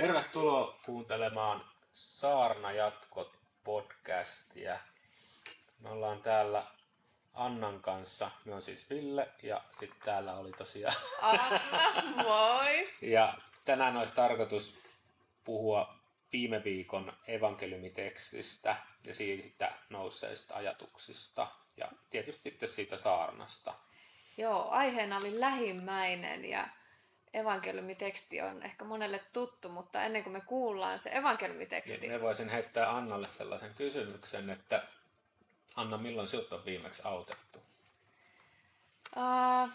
Tervetuloa 0.00 0.78
kuuntelemaan 0.86 1.64
Saarna 1.92 2.72
Jatkot 2.72 3.38
podcastia. 3.64 4.78
Me 5.80 5.88
ollaan 5.88 6.22
täällä 6.22 6.66
Annan 7.34 7.80
kanssa. 7.80 8.30
Me 8.44 8.54
on 8.54 8.62
siis 8.62 8.90
Ville 8.90 9.28
ja 9.42 9.62
sitten 9.80 10.00
täällä 10.04 10.34
oli 10.34 10.52
tosiaan 10.52 10.94
Anna, 11.22 11.60
moi! 12.22 12.88
Ja 13.02 13.34
tänään 13.64 13.96
olisi 13.96 14.14
tarkoitus 14.14 14.84
puhua 15.44 15.94
viime 16.32 16.64
viikon 16.64 17.12
evankeliumitekstistä 17.26 18.76
ja 19.06 19.14
siitä 19.14 19.72
nousseista 19.90 20.54
ajatuksista 20.54 21.46
ja 21.76 21.88
tietysti 22.10 22.42
sitten 22.42 22.68
siitä 22.68 22.96
saarnasta. 22.96 23.74
Joo, 24.36 24.68
aiheena 24.70 25.16
oli 25.16 25.40
lähimmäinen 25.40 26.44
ja 26.44 26.68
evankeliumiteksti 27.34 28.40
on 28.40 28.62
ehkä 28.62 28.84
monelle 28.84 29.20
tuttu, 29.32 29.68
mutta 29.68 30.02
ennen 30.02 30.22
kuin 30.22 30.32
me 30.32 30.40
kuullaan 30.40 30.98
se 30.98 31.10
evankeliumiteksti. 31.10 32.00
Niin 32.00 32.12
me 32.12 32.20
voisin 32.20 32.48
heittää 32.48 32.96
Annalle 32.96 33.28
sellaisen 33.28 33.74
kysymyksen, 33.74 34.50
että 34.50 34.82
Anna, 35.76 35.98
milloin 35.98 36.28
sinut 36.28 36.52
on 36.52 36.64
viimeksi 36.64 37.02
autettu? 37.04 37.58
Uh, 39.16 39.72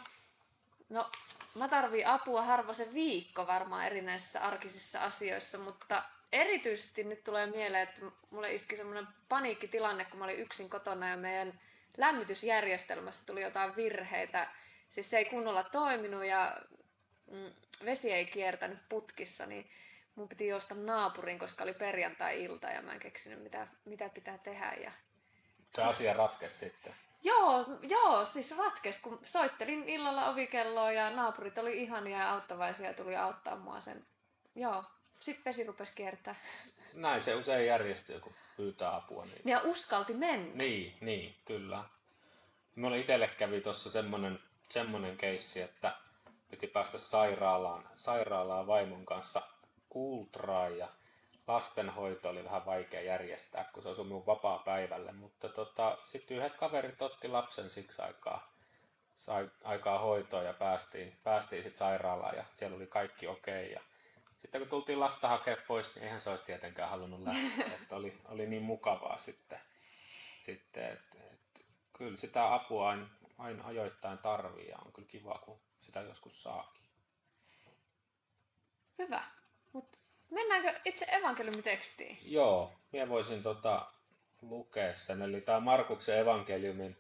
no, 0.90 1.12
mä 1.56 1.68
tarvii 1.68 2.06
apua 2.06 2.44
harva 2.44 2.74
se 2.74 2.94
viikko 2.94 3.48
varmaan 3.48 3.86
erinäisissä 3.86 4.42
arkisissa 4.42 5.00
asioissa, 5.00 5.58
mutta 5.58 6.02
erityisesti 6.32 7.04
nyt 7.04 7.24
tulee 7.24 7.46
mieleen, 7.46 7.84
että 7.84 8.02
mulle 8.30 8.54
iski 8.54 8.78
semmoinen 8.78 9.08
paniikkitilanne, 9.30 10.06
kun 10.06 10.20
mä 10.20 10.26
olin 10.26 10.40
yksin 10.40 10.70
kotona 10.70 11.10
ja 11.10 11.18
meidän 11.18 11.60
lämmitysjärjestelmässä 11.98 13.26
tuli 13.26 13.42
jotain 13.42 13.76
virheitä. 13.76 14.48
Siis 14.90 15.10
se 15.10 15.18
ei 15.18 15.26
kunnolla 15.26 15.64
toiminut 15.64 16.26
ja 16.26 16.58
mm, 17.36 17.86
vesi 17.86 18.14
ei 18.14 18.26
kiertänyt 18.26 18.90
putkissa, 18.90 19.46
niin 19.46 19.70
mun 20.16 20.30
piti 20.30 20.48
juosta 20.48 20.76
naapuriin, 20.76 21.40
koska 21.40 21.64
oli 21.64 21.74
perjantai-ilta 21.74 22.68
ja 22.68 22.82
mä 22.82 22.94
en 22.94 23.00
keksinyt, 23.00 23.44
mitä, 23.44 23.68
mitä 23.86 24.10
pitää 24.10 24.38
tehdä. 24.38 24.74
Ja... 24.74 24.92
Se 25.74 25.84
asia 25.84 26.14
ratkesi 26.14 26.58
sitten. 26.58 26.96
Joo, 27.24 27.66
joo, 27.82 28.26
siis 28.26 28.58
ratkesi, 28.58 29.02
kun 29.02 29.20
soittelin 29.24 29.90
illalla 29.90 30.30
ovikelloa 30.30 30.92
ja 30.92 31.10
naapurit 31.10 31.58
oli 31.58 31.84
ihania 31.84 32.18
ja 32.18 32.32
auttavaisia 32.32 32.88
ja 32.88 32.94
tuli 32.94 33.16
auttaa 33.16 33.56
mua 33.56 33.80
sen. 33.80 34.06
Joo, 34.56 34.84
sitten 35.20 35.46
vesi 35.46 35.64
rupesi 35.64 35.94
kiertää. 35.96 36.36
Näin 36.94 37.22
se 37.22 37.36
usein 37.36 37.68
järjestyy, 37.68 38.20
kun 38.20 38.34
pyytää 38.58 38.96
apua. 38.96 39.26
Niin... 39.26 39.42
Ja 39.46 39.62
uskalti 39.64 40.14
mennä. 40.14 40.56
Niin, 40.56 40.98
niin, 41.02 41.36
kyllä. 41.46 41.84
Mulla 42.76 42.96
itselle 42.96 43.28
kävi 43.28 43.62
tuossa 43.62 43.90
semmoinen, 43.90 44.40
semmoinen 44.70 45.18
keissi, 45.18 45.62
että 45.62 45.96
piti 46.50 46.68
päästä 46.68 46.98
sairaalaan, 46.98 47.90
sairaalaan 47.96 48.68
vaimon 48.68 49.06
kanssa 49.06 49.42
ultraan 49.94 50.78
ja 50.78 50.88
lastenhoito 51.48 52.30
oli 52.30 52.44
vähän 52.44 52.66
vaikea 52.66 53.02
järjestää, 53.02 53.64
kun 53.74 53.84
se 53.84 53.90
osui 53.90 54.06
minun 54.06 54.26
vapaa 54.26 54.60
päivälle, 54.60 55.12
mutta 55.12 55.50
tota, 55.50 55.98
sitten 56.04 56.38
yhdet 56.38 56.56
kaverit 56.56 57.02
otti 57.02 57.28
lapsen 57.28 57.70
siksi 57.70 58.02
aikaa, 58.02 58.54
sai 59.16 59.50
aikaa 59.64 60.00
hoitoa 60.00 60.44
ja 60.44 60.54
päästiin, 60.54 61.18
päästiin 61.24 61.64
sitten 61.64 61.78
sairaalaan 61.78 62.38
ja 62.38 62.46
siellä 62.52 62.76
oli 62.76 62.88
kaikki 62.88 63.28
okei. 63.28 63.66
Okay 63.66 63.74
ja 63.74 63.82
sitten 64.38 64.62
kun 64.62 64.70
tultiin 64.70 65.00
lasta 65.00 65.28
hakea 65.28 65.58
pois, 65.68 65.96
niin 65.96 66.04
eihän 66.04 66.22
se 66.22 66.30
olisi 66.30 66.46
tietenkään 66.46 66.90
halunnut 66.90 67.24
lähteä, 67.24 67.76
että 67.82 67.96
oli, 67.96 68.18
oli 68.26 68.48
niin 68.48 68.64
mukavaa 68.64 69.18
sitten, 69.18 69.60
sitten 70.36 70.84
että, 70.84 71.18
että 71.32 71.62
kyllä 71.94 72.18
sitä 72.18 72.54
apua 72.54 72.90
aina, 72.90 73.08
aina 73.38 73.68
ajoittain 73.68 74.18
tarvii 74.18 74.68
ja 74.68 74.78
on 74.86 74.94
kyllä 74.94 75.08
kiva, 75.08 75.40
kun 75.46 75.60
sitä 75.80 76.02
joskus 76.02 76.44
saakin. 76.44 76.86
Hyvä. 78.98 79.24
Mutta 79.74 79.98
mennäänkö 80.30 80.80
itse 80.86 81.06
evankeliumitekstiin? 81.06 82.18
Joo, 82.22 82.74
minä 82.92 83.10
voisin 83.10 83.44
tota, 83.44 83.92
lukea 84.42 84.94
sen. 84.94 85.22
Eli 85.22 85.42
tämä 85.42 85.60
Markuksen 85.60 86.20
evankeliumin 86.20 86.98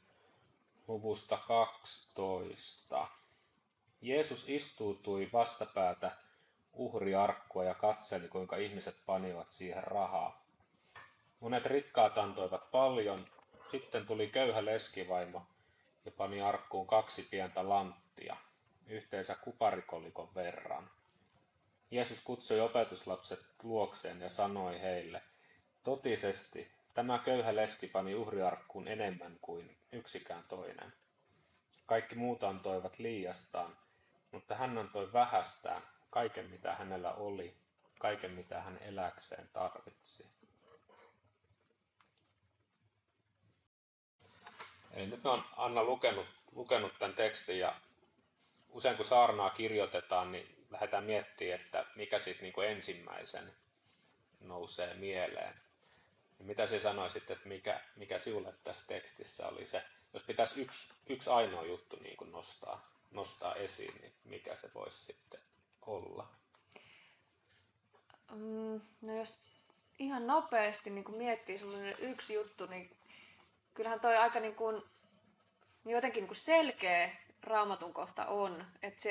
luvusta 0.87 1.37
12. 1.37 3.07
Jeesus 4.01 4.49
istuutui 4.49 5.29
vastapäätä 5.33 6.11
uhriarkkua 6.73 7.63
ja 7.63 7.73
katseli, 7.73 8.27
kuinka 8.27 8.55
ihmiset 8.57 8.95
panivat 9.05 9.51
siihen 9.51 9.83
rahaa. 9.83 10.45
Monet 11.39 11.65
rikkaat 11.65 12.17
antoivat 12.17 12.71
paljon, 12.71 13.25
sitten 13.71 14.05
tuli 14.05 14.27
köyhä 14.27 14.65
leskivaimo 14.65 15.41
ja 16.05 16.11
pani 16.11 16.41
arkkuun 16.41 16.87
kaksi 16.87 17.23
pientä 17.31 17.69
lanttia, 17.69 18.37
yhteensä 18.87 19.35
kuparikolikon 19.35 20.35
verran. 20.35 20.89
Jeesus 21.91 22.21
kutsui 22.21 22.59
opetuslapset 22.59 23.39
luokseen 23.63 24.21
ja 24.21 24.29
sanoi 24.29 24.81
heille, 24.81 25.21
totisesti 25.83 26.71
tämä 26.93 27.19
köyhä 27.19 27.55
leski 27.55 27.87
pani 27.87 28.15
uhriarkkuun 28.15 28.87
enemmän 28.87 29.37
kuin 29.41 29.77
yksikään 29.91 30.43
toinen. 30.47 30.93
Kaikki 31.85 32.15
muut 32.15 32.43
antoivat 32.43 32.99
liiastaan, 32.99 33.77
mutta 34.31 34.55
hän 34.55 34.77
antoi 34.77 35.13
vähästään, 35.13 35.81
kaiken 36.09 36.49
mitä 36.49 36.75
hänellä 36.75 37.13
oli, 37.13 37.57
kaiken 37.99 38.31
mitä 38.31 38.61
hän 38.61 38.77
eläkseen 38.81 39.49
tarvitsi. 39.53 40.27
Eli 44.95 45.07
nyt 45.07 45.25
on 45.25 45.45
Anna 45.57 45.83
lukenut, 45.83 46.27
lukenut 46.51 46.99
tämän 46.99 47.15
tekstin 47.15 47.59
ja 47.59 47.75
usein 48.69 48.95
kun 48.97 49.05
saarnaa 49.05 49.49
kirjoitetaan, 49.49 50.31
niin 50.31 50.65
lähdetään 50.69 51.03
miettimään, 51.03 51.59
että 51.61 51.85
mikä 51.95 52.19
siitä 52.19 52.41
niin 52.41 52.53
kuin 52.53 52.67
ensimmäisen 52.67 53.53
nousee 54.39 54.93
mieleen. 54.93 55.53
Ja 56.39 56.45
mitä 56.45 56.67
sinä 56.67 56.81
sanoisit, 56.81 57.31
että 57.31 57.47
mikä, 57.47 57.81
mikä 57.95 58.19
sinulle 58.19 58.53
tässä 58.63 58.87
tekstissä 58.87 59.47
oli 59.47 59.67
se, 59.67 59.83
jos 60.13 60.23
pitäisi 60.23 60.61
yksi, 60.61 60.93
yksi 61.07 61.29
ainoa 61.29 61.65
juttu 61.65 61.95
niin 61.95 62.17
kuin 62.17 62.31
nostaa, 62.31 62.91
nostaa 63.11 63.55
esiin, 63.55 64.01
niin 64.01 64.13
mikä 64.25 64.55
se 64.55 64.69
voisi 64.75 64.97
sitten 64.97 65.39
olla? 65.81 66.29
Mm, 68.31 68.81
no 69.01 69.17
jos 69.17 69.37
ihan 69.99 70.27
nopeasti 70.27 70.89
niin 70.89 71.03
kuin 71.03 71.17
miettii 71.17 71.57
semmoinen 71.57 71.95
yksi 71.99 72.33
juttu, 72.33 72.65
niin 72.65 72.97
kyllähän 73.75 73.99
toi 73.99 74.17
aika 74.17 74.39
niin 74.39 74.55
kuin, 74.55 74.83
jotenkin 75.85 76.21
niin 76.21 76.27
kuin 76.27 76.37
selkeä 76.37 77.15
raamatun 77.43 77.93
kohta 77.93 78.25
on. 78.25 78.65
Että 78.81 79.09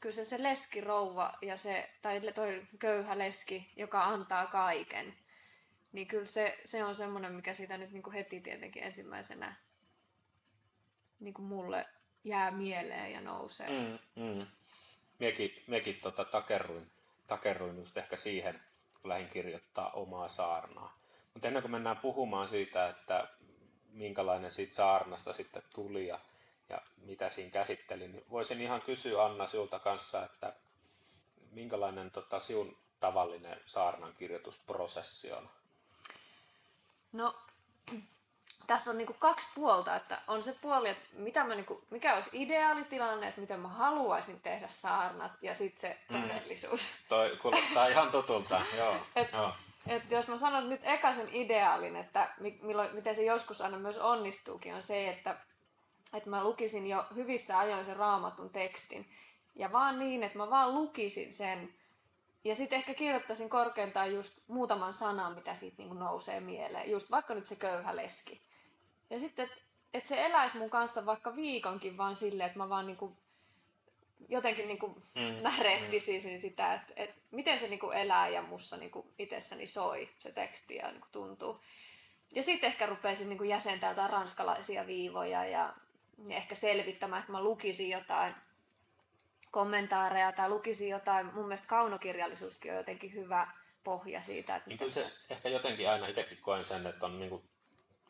kyllä 0.00 0.14
se, 0.14 0.24
se 0.24 0.42
leskirouva 0.42 1.38
ja 1.42 1.56
se, 1.56 1.90
tai 2.02 2.20
toi 2.34 2.62
köyhä 2.78 3.18
leski, 3.18 3.72
joka 3.76 4.04
antaa 4.04 4.46
kaiken, 4.46 5.14
niin 5.92 6.06
kyllä 6.06 6.26
se, 6.26 6.58
se 6.64 6.84
on 6.84 6.94
semmoinen, 6.94 7.32
mikä 7.32 7.54
siitä 7.54 7.78
nyt 7.78 7.92
niin 7.92 8.02
kuin 8.02 8.14
heti 8.14 8.40
tietenkin 8.40 8.82
ensimmäisenä 8.82 9.54
niin 11.20 11.34
kuin 11.34 11.46
mulle 11.46 11.86
jää 12.24 12.50
mieleen 12.50 13.12
ja 13.12 13.20
nousee. 13.20 13.68
Mm, 13.68 14.22
mm 14.22 14.46
miekin, 15.20 15.62
miekin 15.66 16.00
tota, 16.00 16.24
takerruin, 16.24 16.90
takerruin 17.28 17.76
just 17.76 17.96
ehkä 17.96 18.16
siihen, 18.16 18.60
kun 19.00 19.08
lähdin 19.08 19.28
kirjoittaa 19.28 19.90
omaa 19.90 20.28
saarnaa. 20.28 21.00
Mutta 21.34 21.48
ennen 21.48 21.62
kuin 21.62 21.72
mennään 21.72 21.96
puhumaan 21.96 22.48
siitä, 22.48 22.88
että 22.88 23.28
minkälainen 23.92 24.50
siitä 24.50 24.74
saarnasta 24.74 25.32
sitten 25.32 25.62
tuli 25.74 26.06
ja, 26.06 26.18
ja 26.68 26.80
mitä 26.96 27.28
siinä 27.28 27.50
käsitteli, 27.50 28.08
niin 28.08 28.24
voisin 28.30 28.60
ihan 28.60 28.82
kysyä 28.82 29.24
Anna 29.24 29.46
sinulta 29.46 29.78
kanssa, 29.78 30.24
että 30.24 30.52
minkälainen 31.50 32.10
tota, 32.10 32.40
sinun 32.40 32.76
tavallinen 33.00 33.60
saarnan 33.66 34.12
kirjoitusprosessi 34.12 35.32
on? 35.32 35.50
No 37.12 37.34
tässä 38.66 38.90
on 38.90 38.98
niinku 38.98 39.16
kaksi 39.18 39.46
puolta, 39.54 39.96
että 39.96 40.22
on 40.26 40.42
se 40.42 40.56
puoli, 40.60 40.88
että 40.88 41.08
mitä 41.12 41.44
mä 41.44 41.54
niinku, 41.54 41.84
mikä 41.90 42.14
olisi 42.14 42.30
ideaalitilanne, 42.32 43.28
että 43.28 43.40
miten 43.40 43.60
mä 43.60 43.68
haluaisin 43.68 44.40
tehdä 44.40 44.68
saarnat, 44.68 45.32
ja 45.42 45.54
sitten 45.54 45.80
se 45.80 46.00
mm. 46.08 46.22
todellisuus. 46.22 46.80
Mm. 46.80 47.08
Toi 47.08 47.38
kuulostaa 47.42 47.86
ihan 47.86 48.10
tutulta, 48.10 48.60
joo. 48.78 48.96
et, 49.16 49.32
joo. 49.32 49.52
Et 49.90 50.10
jos 50.10 50.28
mä 50.28 50.36
sanon 50.36 50.68
nyt 50.70 50.80
eka 50.84 51.12
sen 51.12 51.28
ideaalin, 51.32 51.96
että 51.96 52.34
milloin, 52.62 52.94
miten 52.94 53.14
se 53.14 53.22
joskus 53.22 53.60
aina 53.60 53.78
myös 53.78 53.98
onnistuukin, 53.98 54.74
on 54.74 54.82
se, 54.82 55.08
että, 55.08 55.36
että 56.14 56.30
mä 56.30 56.44
lukisin 56.44 56.88
jo 56.88 57.06
hyvissä 57.14 57.58
ajoin 57.58 57.84
sen 57.84 57.96
raamatun 57.96 58.50
tekstin. 58.50 59.06
Ja 59.54 59.72
vaan 59.72 59.98
niin, 59.98 60.22
että 60.22 60.38
mä 60.38 60.50
vaan 60.50 60.74
lukisin 60.74 61.32
sen, 61.32 61.74
ja 62.44 62.54
sitten 62.54 62.78
ehkä 62.78 62.94
kirjoittaisin 62.94 63.50
korkeintaan 63.50 64.14
just 64.14 64.34
muutaman 64.48 64.92
sanan, 64.92 65.34
mitä 65.34 65.54
siitä 65.54 65.76
niinku 65.78 65.94
nousee 65.94 66.40
mieleen. 66.40 66.90
Just 66.90 67.10
vaikka 67.10 67.34
nyt 67.34 67.46
se 67.46 67.56
köyhä 67.56 67.96
leski. 67.96 68.40
Ja 69.10 69.20
sitten, 69.20 69.44
että 69.46 69.60
et 69.94 70.06
se 70.06 70.26
eläisi 70.26 70.58
mun 70.58 70.70
kanssa 70.70 71.06
vaikka 71.06 71.36
viikonkin 71.36 71.96
vaan 71.96 72.16
silleen, 72.16 72.46
että 72.46 72.58
mä 72.58 72.68
vaan 72.68 72.86
niinku 72.86 73.16
jotenkin 74.28 74.68
niinku 74.68 74.86
mm, 75.14 75.42
närehtisin 75.50 76.32
mm. 76.32 76.38
sitä, 76.38 76.74
että 76.74 76.92
et 76.96 77.10
miten 77.30 77.58
se 77.58 77.68
niinku 77.68 77.90
elää 77.90 78.28
ja 78.28 78.42
mussa 78.42 78.76
niinku 78.76 79.06
itsessäni 79.18 79.66
soi 79.66 80.08
se 80.18 80.32
teksti 80.32 80.74
ja 80.74 80.90
niinku 80.90 81.08
tuntuu. 81.12 81.60
Ja 82.34 82.42
sitten 82.42 82.68
ehkä 82.68 82.86
rupeisin 82.86 83.28
niinku 83.28 83.44
jäsentämään 83.44 83.92
jotain 83.92 84.10
ranskalaisia 84.10 84.86
viivoja 84.86 85.44
ja, 85.44 85.74
ja 86.28 86.36
ehkä 86.36 86.54
selvittämään, 86.54 87.20
että 87.20 87.32
mä 87.32 87.42
lukisin 87.42 87.90
jotain 87.90 88.32
kommentaareja 89.50 90.32
tai 90.32 90.48
lukisin 90.48 90.88
jotain. 90.88 91.26
Mun 91.34 91.48
mielestä 91.48 91.68
kaunokirjallisuuskin 91.68 92.70
on 92.70 92.76
jotenkin 92.76 93.14
hyvä 93.14 93.48
pohja 93.84 94.20
siitä. 94.20 94.56
Että 94.56 94.68
niin 94.68 94.78
kyllä 94.78 94.92
se 94.92 95.12
ehkä 95.30 95.48
jotenkin 95.48 95.90
aina 95.90 96.06
itsekin 96.06 96.38
koen 96.38 96.64
sen, 96.64 96.86
että 96.86 97.06
on 97.06 97.18
niin 97.18 97.30
kuin 97.30 97.42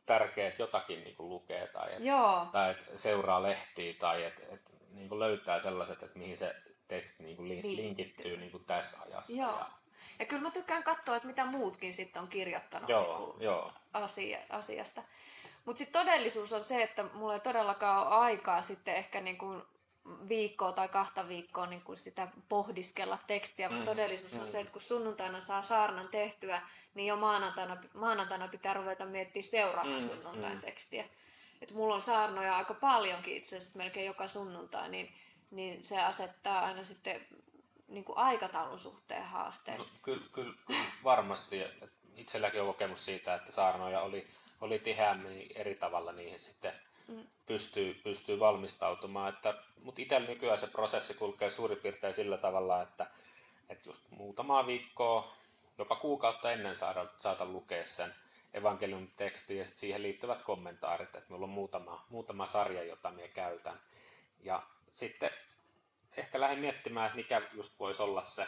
tärkeää, 0.06 0.48
että 0.48 0.62
jotakin 0.62 1.04
niin 1.04 1.16
kuin 1.16 1.28
lukee 1.28 1.66
tai 1.66 1.88
että, 1.92 2.04
Joo. 2.04 2.46
tai 2.52 2.70
että 2.70 2.84
seuraa 2.98 3.42
lehtiä 3.42 3.94
tai 3.98 4.24
että, 4.24 4.42
että 4.50 4.70
niin 4.92 5.08
kuin 5.08 5.18
löytää 5.18 5.60
sellaiset, 5.60 6.02
että 6.02 6.18
mihin 6.18 6.36
se 6.36 6.56
teksti 6.88 7.22
niin 7.24 7.36
kuin 7.36 7.48
Linkittyy. 7.48 7.84
linkittyy 7.84 8.36
niin 8.36 8.50
kuin 8.50 8.64
tässä 8.64 8.98
ajassa. 9.06 9.32
Joo. 9.32 9.58
Ja, 9.58 9.66
Ja 10.18 10.26
kyllä 10.26 10.42
mä 10.42 10.50
tykkään 10.50 10.82
katsoa, 10.82 11.16
että 11.16 11.26
mitä 11.28 11.44
muutkin 11.44 11.94
sitten 11.94 12.22
on 12.22 12.28
kirjoittanut 12.28 12.88
joo, 12.88 13.18
niinku 13.18 13.42
joo. 13.42 13.72
asia, 13.92 14.38
asiasta. 14.50 15.02
Mutta 15.64 15.78
sitten 15.78 16.00
todellisuus 16.06 16.52
on 16.52 16.62
se, 16.62 16.82
että 16.82 17.02
mulla 17.02 17.34
ei 17.34 17.40
todellakaan 17.40 18.06
ole 18.06 18.14
aikaa 18.16 18.62
sitten 18.62 18.96
ehkä 18.96 19.20
niinku 19.20 19.62
viikkoa 20.28 20.72
tai 20.72 20.88
kahta 20.88 21.28
viikkoa 21.28 21.66
niinku 21.66 21.96
sitä 21.96 22.28
pohdiskella 22.48 23.18
tekstiä, 23.26 23.68
mm. 23.68 23.74
Mm, 23.74 23.84
todellisuus 23.84 24.34
on 24.34 24.40
mm. 24.40 24.46
se, 24.46 24.60
että 24.60 24.72
kun 24.72 24.82
sunnuntaina 24.82 25.40
saa 25.40 25.62
saarnan 25.62 26.08
tehtyä, 26.08 26.62
niin 26.94 27.06
jo 27.06 27.16
maanantaina, 27.16 27.76
maanantaina 27.94 28.48
pitää 28.48 28.74
ruveta 28.74 29.06
miettimään 29.06 29.48
seuraavan 29.48 29.92
Mm, 29.92 30.08
sunnuntain 30.08 30.54
mm. 30.54 30.60
tekstiä. 30.60 31.04
Et 31.62 31.72
mulla 31.72 31.94
on 31.94 32.00
saarnoja 32.00 32.56
aika 32.56 32.74
paljonkin 32.74 33.36
itse 33.36 33.56
asiassa 33.56 33.78
melkein 33.78 34.06
joka 34.06 34.28
sunnuntai, 34.28 34.88
niin, 34.88 35.14
niin 35.50 35.84
se 35.84 36.02
asettaa 36.02 36.64
aina 36.64 36.84
sitten 36.84 37.26
niin 37.88 38.04
kuin 38.04 38.18
aikataulun 38.18 38.78
suhteen 38.78 39.24
haasteen. 39.24 39.78
No, 39.78 39.86
kyllä, 40.02 40.24
kyllä, 40.32 40.54
kyllä 40.66 40.80
varmasti. 41.04 41.62
Itselläkin 42.16 42.60
on 42.60 42.66
kokemus 42.66 43.04
siitä, 43.04 43.34
että 43.34 43.52
saarnoja 43.52 44.00
oli, 44.00 44.26
oli 44.60 44.78
tiheämmin 44.78 45.50
eri 45.54 45.74
tavalla 45.74 46.12
niihin 46.12 46.38
sitten 46.38 46.72
Mm. 47.10 47.26
pystyy, 47.46 47.94
pystyy 47.94 48.38
valmistautumaan. 48.40 49.28
Että, 49.34 49.54
mutta 49.82 50.02
itsellä 50.02 50.28
nykyään 50.28 50.58
se 50.58 50.66
prosessi 50.66 51.14
kulkee 51.14 51.50
suurin 51.50 51.78
piirtein 51.78 52.14
sillä 52.14 52.36
tavalla, 52.36 52.82
että, 52.82 53.06
että 53.68 53.88
just 53.88 54.10
muutamaa 54.10 54.66
viikkoa, 54.66 55.32
jopa 55.78 55.96
kuukautta 55.96 56.52
ennen 56.52 56.76
saada, 56.76 57.06
saata 57.18 57.44
lukea 57.44 57.84
sen 57.84 58.14
evankeliumin 58.54 59.12
tekstin 59.16 59.58
ja 59.58 59.64
sit 59.64 59.76
siihen 59.76 60.02
liittyvät 60.02 60.42
kommentaarit, 60.42 61.16
että 61.16 61.28
minulla 61.28 61.44
on 61.44 61.50
muutama, 61.50 62.06
muutama 62.10 62.46
sarja, 62.46 62.84
jota 62.84 63.10
minä 63.10 63.28
käytän. 63.28 63.80
Ja 64.42 64.62
sitten 64.88 65.30
ehkä 66.16 66.40
lähden 66.40 66.58
miettimään, 66.58 67.06
että 67.06 67.16
mikä 67.16 67.42
just 67.52 67.78
voisi 67.78 68.02
olla 68.02 68.22
se 68.22 68.46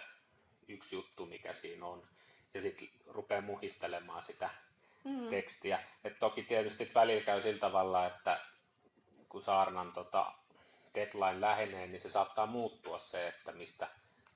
yksi 0.68 0.96
juttu, 0.96 1.26
mikä 1.26 1.52
siinä 1.52 1.86
on. 1.86 2.02
Ja 2.54 2.60
sitten 2.60 2.88
rupeaa 3.06 3.40
muhistelemaan 3.40 4.22
sitä 4.22 4.50
Mm. 5.04 5.28
tekstiä. 5.28 5.80
Et 6.04 6.18
toki 6.18 6.42
tietysti 6.42 6.90
välillä 6.94 7.24
käy 7.24 7.40
sillä 7.40 7.58
tavalla, 7.58 8.06
että 8.06 8.40
kun 9.32 9.42
saarnan 9.42 9.92
tota, 9.92 10.32
deadline 10.94 11.40
lähenee, 11.40 11.86
niin 11.86 12.00
se 12.00 12.10
saattaa 12.10 12.46
muuttua 12.46 12.98
se, 12.98 13.28
että 13.28 13.52
mistä 13.52 13.88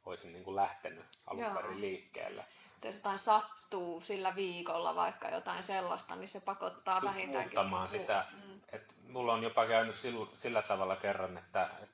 olisin 0.06 0.32
niin 0.32 0.44
kuin 0.44 0.56
lähtenyt 0.56 1.04
alun 1.26 1.54
perin 1.54 1.80
liikkeelle. 1.80 2.44
jos 2.84 2.96
jotain 2.96 3.18
sattuu 3.18 4.00
sillä 4.00 4.34
viikolla, 4.34 4.94
vaikka 4.94 5.28
jotain 5.28 5.62
sellaista, 5.62 6.16
niin 6.16 6.28
se 6.28 6.40
pakottaa 6.40 7.00
Kyllä 7.00 7.12
vähintäänkin. 7.12 7.58
muuttamaan 7.58 7.88
sitä. 7.88 8.26
Mm. 8.32 8.60
Et 8.72 8.94
mulla 9.08 9.32
on 9.32 9.42
jopa 9.42 9.66
käynyt 9.66 9.96
sillä, 9.96 10.26
sillä 10.34 10.62
tavalla 10.62 10.96
kerran, 10.96 11.38
että 11.38 11.70
et 11.82 11.90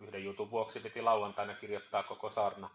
yhden 0.00 0.24
jutun 0.24 0.50
vuoksi 0.50 0.80
piti 0.80 1.02
lauantaina 1.02 1.54
kirjoittaa 1.54 2.02
koko 2.02 2.30
saarna 2.30 2.70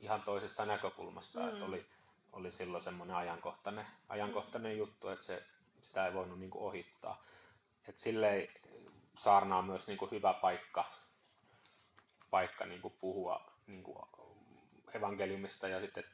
ihan 0.00 0.22
toisesta 0.22 0.66
näkökulmasta. 0.66 1.40
Mm. 1.40 1.48
Et 1.48 1.62
oli, 1.62 1.86
oli 2.32 2.50
silloin 2.50 2.82
semmoinen 2.82 3.16
ajankohtainen, 3.16 3.86
ajankohtainen 4.08 4.78
juttu, 4.78 5.08
että 5.08 5.24
se, 5.24 5.42
sitä 5.80 6.06
ei 6.06 6.14
voinut 6.14 6.40
niinku 6.40 6.66
ohittaa. 6.66 7.22
Et 7.88 7.98
silleen 7.98 8.48
saarna 9.16 9.58
on 9.58 9.64
myös 9.64 9.86
niinku 9.86 10.08
hyvä 10.10 10.34
paikka, 10.34 10.84
paikka 12.30 12.66
niinku 12.66 12.90
puhua 12.90 13.52
niinku 13.66 14.08
evankeliumista 14.94 15.68
ja 15.68 15.80
sitten 15.80 16.04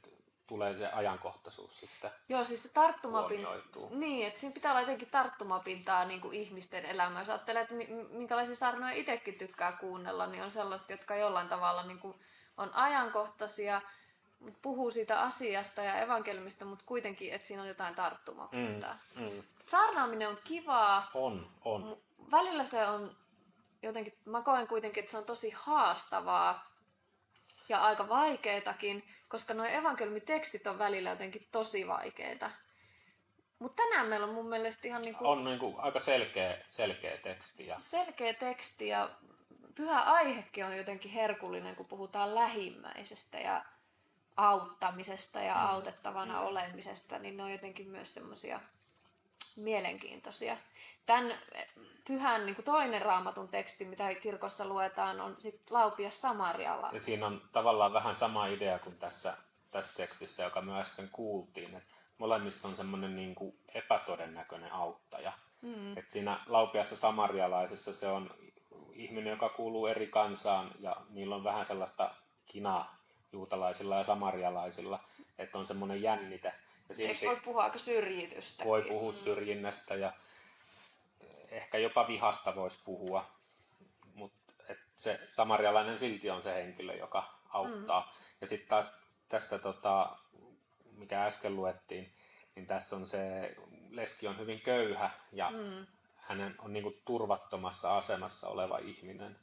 tulee 0.46 0.76
se 0.76 0.86
ajankohtaisuus 0.86 1.80
sitten 1.80 2.10
Joo, 2.28 2.44
siis 2.44 2.62
se 2.62 2.72
tarttumapinta. 2.72 3.50
Niin, 3.90 4.26
että 4.26 4.40
siinä 4.40 4.54
pitää 4.54 4.72
olla 4.72 4.80
jotenkin 4.80 5.10
tarttumapintaa 5.10 6.04
niin 6.04 6.20
kuin 6.20 6.34
ihmisten 6.34 6.84
elämään. 6.84 7.20
Jos 7.20 7.30
ajattelee, 7.30 7.62
että 7.62 7.74
mi- 7.74 8.06
minkälaisia 8.10 8.54
saarnoja 8.54 8.94
itsekin 8.94 9.38
tykkää 9.38 9.72
kuunnella, 9.72 10.26
niin 10.26 10.42
on 10.42 10.50
sellaiset, 10.50 10.90
jotka 10.90 11.16
jollain 11.16 11.48
tavalla 11.48 11.82
niin 11.82 11.98
kuin 11.98 12.20
on 12.56 12.74
ajankohtaisia, 12.74 13.82
puhuu 14.62 14.90
siitä 14.90 15.20
asiasta 15.20 15.82
ja 15.82 16.00
evankeliumista, 16.00 16.64
mutta 16.64 16.84
kuitenkin, 16.84 17.32
että 17.32 17.46
siinä 17.46 17.62
on 17.62 17.68
jotain 17.68 17.94
tarttumapintaa. 17.94 18.98
Mm. 19.16 19.22
Mm. 19.22 19.42
Saarnaaminen 19.66 20.28
on 20.28 20.38
kivaa, 20.44 21.10
On, 21.14 21.50
on. 21.64 21.96
Välillä 22.30 22.64
se 22.64 22.86
on 22.86 23.16
jotenkin, 23.82 24.18
mä 24.24 24.42
koen 24.42 24.66
kuitenkin, 24.66 25.00
että 25.00 25.10
se 25.10 25.18
on 25.18 25.24
tosi 25.24 25.52
haastavaa 25.56 26.76
ja 27.68 27.84
aika 27.84 28.08
vaikeetakin, 28.08 29.08
koska 29.28 29.54
nuo 29.54 29.66
evankeliumitekstit 29.66 30.66
on 30.66 30.78
välillä 30.78 31.10
jotenkin 31.10 31.48
tosi 31.52 31.88
vaikeita. 31.88 32.50
Mutta 33.58 33.82
tänään 33.82 34.06
meillä 34.06 34.26
on 34.26 34.34
mun 34.34 34.48
mielestä 34.48 34.88
ihan 34.88 35.02
niinku 35.02 35.28
On 35.28 35.44
niin 35.44 35.58
kuin 35.58 35.74
aika 35.78 35.98
selkeä, 35.98 36.62
selkeä 36.68 37.16
teksti. 37.16 37.66
Ja, 37.66 37.76
selkeä 37.78 38.34
teksti 38.34 38.88
ja 38.88 39.10
pyhä 39.74 40.00
aihekin 40.00 40.64
on 40.64 40.76
jotenkin 40.76 41.10
herkullinen, 41.10 41.76
kun 41.76 41.86
puhutaan 41.88 42.34
lähimmäisestä 42.34 43.38
ja 43.38 43.64
auttamisesta 44.36 45.40
ja 45.40 45.54
Mm. 45.54 45.66
autettavana 45.66 46.40
Mm. 46.40 46.46
olemisesta, 46.46 47.18
niin 47.18 47.36
ne 47.36 47.42
on 47.42 47.52
jotenkin 47.52 47.88
myös 47.88 48.14
semmoisia 48.14 48.60
mielenkiintoisia. 49.56 50.56
Tämän 51.06 51.38
pyhän 52.06 52.46
niin 52.46 52.54
kuin 52.54 52.64
toinen 52.64 53.02
raamatun 53.02 53.48
teksti, 53.48 53.84
mitä 53.84 54.14
kirkossa 54.14 54.64
luetaan, 54.68 55.20
on 55.20 55.36
sitten 55.36 55.66
Laupias 55.70 56.20
Samarialla. 56.22 56.90
ja 56.92 57.00
siinä 57.00 57.26
on 57.26 57.42
tavallaan 57.52 57.92
vähän 57.92 58.14
sama 58.14 58.46
idea 58.46 58.78
kuin 58.78 58.98
tässä, 58.98 59.36
tässä 59.70 59.96
tekstissä, 59.96 60.42
joka 60.42 60.62
me 60.62 60.80
äsken 60.80 61.08
kuultiin. 61.12 61.74
Että 61.76 61.94
molemmissa 62.18 62.68
on 62.68 62.76
semmoinen 62.76 63.16
niin 63.16 63.34
kuin 63.34 63.58
epätodennäköinen 63.74 64.72
auttaja. 64.72 65.32
Mm. 65.62 65.96
Et 65.98 66.10
siinä 66.10 66.40
laupiassa 66.46 66.96
samarialaisessa 66.96 67.94
se 67.94 68.08
on 68.08 68.30
ihminen, 68.92 69.30
joka 69.30 69.48
kuuluu 69.48 69.86
eri 69.86 70.06
kansaan 70.06 70.70
ja 70.80 70.96
niillä 71.08 71.34
on 71.36 71.44
vähän 71.44 71.64
sellaista 71.64 72.14
kinaa 72.46 72.95
juutalaisilla 73.32 73.96
ja 73.96 74.04
samarialaisilla, 74.04 75.00
että 75.38 75.58
on 75.58 75.66
semmoinen 75.66 76.02
jännite. 76.02 76.52
Ja 76.98 77.08
Eikö 77.08 77.26
voi 77.26 77.40
puhua 77.44 77.64
aika 77.64 77.78
syrjitystä? 77.78 78.64
voi 78.64 78.82
puhua 78.82 79.12
syrjinnästä 79.12 79.94
ja 79.94 80.12
ehkä 81.50 81.78
jopa 81.78 82.08
vihasta 82.08 82.54
voisi 82.56 82.78
puhua, 82.84 83.30
mutta 84.14 84.52
se 84.96 85.20
samarialainen 85.30 85.98
silti 85.98 86.30
on 86.30 86.42
se 86.42 86.54
henkilö, 86.54 86.94
joka 86.94 87.34
auttaa. 87.48 88.00
Mm. 88.00 88.36
Ja 88.40 88.46
sitten 88.46 88.68
taas 88.68 88.92
tässä, 89.28 89.58
tota, 89.58 90.16
mikä 90.92 91.24
äsken 91.24 91.56
luettiin, 91.56 92.12
niin 92.54 92.66
tässä 92.66 92.96
on 92.96 93.06
se, 93.06 93.54
leski 93.90 94.28
on 94.28 94.38
hyvin 94.38 94.60
köyhä 94.60 95.10
ja 95.32 95.50
Mm. 95.50 95.86
hänen 96.16 96.54
on 96.58 96.72
niin 96.72 96.82
kuin 96.82 97.02
turvattomassa 97.04 97.96
asemassa 97.96 98.48
oleva 98.48 98.78
ihminen. 98.78 99.36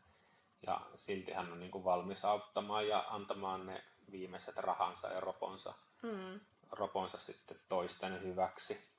Ja 0.68 0.82
silti 0.96 1.32
hän 1.32 1.52
on 1.52 1.60
niin 1.60 1.72
kuin 1.72 1.84
valmis 1.84 2.26
auttamaan 2.26 2.88
ja 2.88 3.06
antamaan 3.10 3.66
ne 3.66 3.84
viimeiset 4.12 4.58
rahansa 4.58 5.08
ja 5.08 5.20
roponsa, 5.20 5.74
Mm. 6.02 6.40
roponsa 6.72 7.18
sitten 7.18 7.60
toisten 7.70 8.22
hyväksi. 8.24 8.90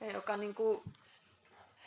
Ja 0.00 0.12
joka 0.12 0.36
niin 0.36 0.54
kuin, 0.54 0.82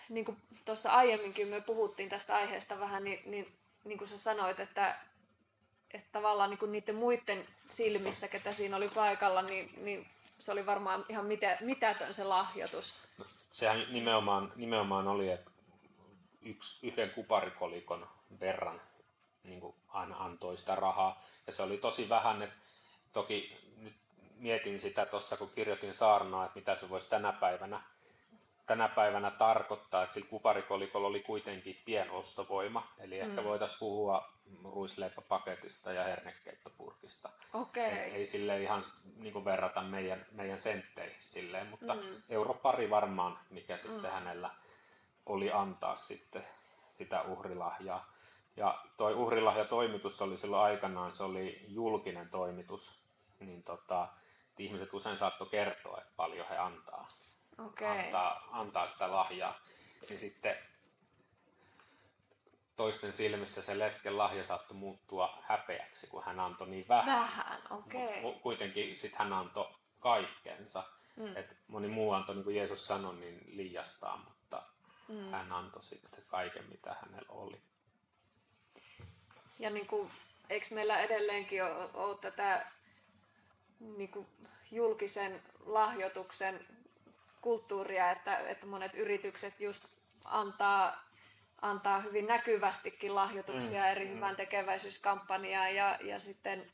niin 0.09 0.25
kuin 0.25 0.37
tuossa 0.65 0.91
aiemminkin 0.91 1.47
me 1.47 1.61
puhuttiin 1.61 2.09
tästä 2.09 2.35
aiheesta 2.35 2.79
vähän, 2.79 3.03
niin, 3.03 3.31
niin, 3.31 3.57
niin 3.83 3.97
kuin 3.97 4.07
sä 4.07 4.17
sanoit, 4.17 4.59
että, 4.59 4.99
että 5.93 6.09
tavallaan 6.11 6.49
niin 6.49 6.57
kuin 6.57 6.71
niiden 6.71 6.95
muiden 6.95 7.47
silmissä, 7.67 8.27
ketä 8.27 8.51
siinä 8.51 8.77
oli 8.77 8.89
paikalla, 8.89 9.41
niin, 9.41 9.85
niin 9.85 10.07
se 10.39 10.51
oli 10.51 10.65
varmaan 10.65 11.05
ihan 11.09 11.25
mitä, 11.25 11.57
mitätön 11.61 12.13
se 12.13 12.23
lahjoitus. 12.23 13.07
No, 13.17 13.25
sehän 13.29 13.85
nimenomaan, 13.89 14.53
nimenomaan 14.55 15.07
oli, 15.07 15.31
että 15.31 15.50
yksi, 16.41 16.87
yhden 16.87 17.09
kuparikolikon 17.11 18.07
verran 18.39 18.81
niin 19.43 19.61
kuin 19.61 19.75
aina 19.87 20.15
antoi 20.17 20.57
sitä 20.57 20.75
rahaa. 20.75 21.21
Ja 21.47 21.53
se 21.53 21.63
oli 21.63 21.77
tosi 21.77 22.09
vähän, 22.09 22.41
että 22.41 22.57
toki 23.13 23.57
nyt 23.77 23.93
mietin 24.35 24.79
sitä 24.79 25.05
tuossa, 25.05 25.37
kun 25.37 25.49
kirjoitin 25.49 25.93
saarnaa, 25.93 26.45
että 26.45 26.59
mitä 26.59 26.75
se 26.75 26.89
voisi 26.89 27.09
tänä 27.09 27.33
päivänä, 27.33 27.81
tänä 28.65 28.87
päivänä 28.89 29.31
tarkoittaa, 29.31 30.03
että 30.03 30.13
sillä 30.13 30.29
kuparikolikolla 30.29 31.07
oli 31.07 31.19
kuitenkin 31.19 31.81
pienostovoima, 31.85 32.87
eli 32.97 33.19
ehkä 33.19 33.41
Mm. 33.41 33.47
voitaisiin 33.47 33.79
puhua 33.79 34.33
ruisleipäpaketista 34.73 35.93
ja 35.93 36.03
hernekeittopurkista. 36.03 37.29
Okei. 37.53 37.91
Et 38.07 38.13
ei 38.13 38.25
sille 38.25 38.61
ihan 38.61 38.83
niin 39.15 39.33
kuin 39.33 39.45
verrata 39.45 39.81
meidän, 39.81 40.25
meidän 40.31 40.59
sentteihin 40.59 41.15
silleen, 41.21 41.67
mutta 41.67 41.93
Mm. 41.93 42.01
euro 42.29 42.53
pari 42.53 42.89
varmaan, 42.89 43.39
mikä 43.49 43.77
sitten 43.77 44.03
Mm. 44.03 44.09
hänellä 44.11 44.49
oli 45.25 45.51
antaa 45.51 45.95
sitten 45.95 46.45
sitä 46.89 47.21
uhrilahjaa. 47.21 48.11
Ja 48.57 48.83
toi 48.97 49.13
uhrilahjatoimitus 49.13 50.21
oli 50.21 50.37
silloin 50.37 50.63
aikanaan, 50.63 51.13
se 51.13 51.23
oli 51.23 51.65
julkinen 51.67 52.29
toimitus, 52.29 53.01
niin 53.39 53.63
tota, 53.63 54.07
ihmiset 54.57 54.93
usein 54.93 55.17
saattoi 55.17 55.47
kertoa, 55.47 55.97
että 55.97 56.13
paljon 56.15 56.47
he 56.49 56.57
antaa, 56.57 57.07
Okei. 57.57 57.87
antaa, 57.87 58.47
antaa 58.51 58.87
sitä 58.87 59.11
lahjaa. 59.11 59.59
Niin 60.09 60.19
sitten 60.19 60.57
toisten 62.75 63.13
silmissä 63.13 63.61
se 63.61 63.79
lesken 63.79 64.17
lahja 64.17 64.43
saattoi 64.43 64.77
muuttua 64.77 65.37
häpeäksi, 65.41 66.07
kun 66.07 66.23
hän 66.23 66.39
antoi 66.39 66.67
niin 66.69 66.85
vähän. 66.89 67.19
Vähän, 67.19 67.61
okei. 67.69 68.05
Okay. 68.05 68.39
Kuitenkin 68.41 68.97
sitten 68.97 69.19
hän 69.19 69.33
antoi 69.33 69.75
kaikkensa. 69.99 70.83
Mm. 71.15 71.37
Et 71.37 71.57
moni 71.67 71.87
muu 71.87 72.11
antoi, 72.11 72.35
niin 72.35 72.43
kuin 72.43 72.55
Jeesus 72.55 72.87
sanoi, 72.87 73.15
niin 73.15 73.43
liiastaa, 73.47 74.17
mutta 74.17 74.40
mm. 75.11 75.31
hän 75.31 75.51
antoi 75.51 75.83
sitten 75.83 76.23
kaiken, 76.27 76.69
mitä 76.69 76.95
hänellä 77.01 77.29
oli. 77.29 77.61
Ja 79.59 79.69
niin 79.69 79.87
kuin, 79.87 80.11
eikö 80.49 80.67
meillä 80.71 80.99
edelleenkin 80.99 81.63
ole, 81.63 81.89
ole 81.93 82.17
tätä 82.17 82.65
niin 83.79 84.09
kuin 84.09 84.27
julkisen 84.71 85.41
lahjoituksen 85.65 86.65
kulttuuria, 87.41 88.11
että, 88.11 88.37
että 88.37 88.67
monet 88.67 88.95
yritykset 88.95 89.59
just 89.59 89.85
antaa, 90.25 91.03
antaa 91.61 91.99
hyvin 91.99 92.27
näkyvästikin 92.27 93.15
lahjoituksia 93.15 93.83
mm, 93.83 93.87
eri 93.87 94.05
mm. 94.05 94.15
hyvän 94.15 94.35
tekeväisyyskampanjaan 94.35 95.75
ja, 95.75 95.97
ja 96.01 96.19
sitten 96.19 96.71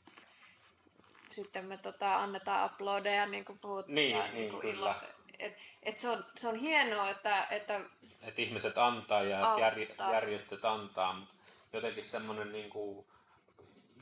sitten 1.30 1.64
me 1.64 1.76
tota, 1.76 2.16
annetaan 2.18 2.70
uploadeja, 2.70 3.26
niin 3.26 3.44
kuin 3.44 3.58
puhuttiin. 3.62 3.94
Niin, 3.94 4.16
ja, 4.16 4.22
niin, 4.22 4.34
niin 4.34 4.50
kuin 4.50 4.60
kyllä. 4.60 4.94
Et, 5.38 5.56
et 5.82 6.00
se, 6.00 6.08
on, 6.08 6.24
se 6.36 6.48
on 6.48 6.56
hienoa, 6.56 7.10
että... 7.10 7.46
että 7.50 7.80
et 8.22 8.38
ihmiset 8.38 8.78
antaa 8.78 9.22
ja 9.22 9.50
auttaa. 9.50 9.60
jär, 9.60 9.78
järjestöt 10.12 10.64
antaa, 10.64 11.12
mutta 11.12 11.34
jotenkin 11.72 12.04
semmoinen 12.04 12.52
niin 12.52 12.70
kuin 12.70 13.06